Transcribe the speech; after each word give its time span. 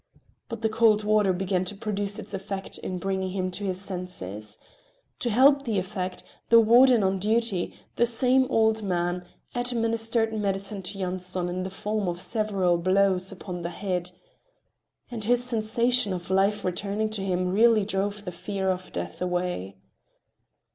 But 0.49 0.63
the 0.63 0.67
cold 0.69 1.03
water 1.03 1.31
began 1.31 1.63
to 1.65 1.75
produce 1.75 2.17
its 2.17 2.33
effect 2.33 2.79
in 2.79 2.97
bringing 2.97 3.29
him 3.29 3.51
to 3.51 3.65
his 3.65 3.79
senses. 3.79 4.57
To 5.19 5.29
help 5.29 5.61
the 5.63 5.77
effect, 5.77 6.23
the 6.49 6.59
warden 6.59 7.03
on 7.03 7.19
duty, 7.19 7.75
the 7.97 8.07
same 8.07 8.45
old 8.49 8.81
man, 8.81 9.23
administered 9.53 10.33
medicine 10.33 10.81
to 10.81 10.97
Yanson 10.97 11.49
in 11.49 11.61
the 11.61 11.69
form 11.69 12.07
of 12.07 12.19
several 12.19 12.79
blows 12.79 13.31
upon 13.31 13.61
the 13.61 13.69
head. 13.69 14.09
And 15.11 15.21
this 15.21 15.43
sensation 15.43 16.13
of 16.13 16.31
life 16.31 16.65
returning 16.65 17.11
to 17.11 17.23
him 17.23 17.49
really 17.51 17.85
drove 17.85 18.25
the 18.25 18.31
fear 18.31 18.71
of 18.71 18.91
death 18.91 19.21
away. 19.21 19.75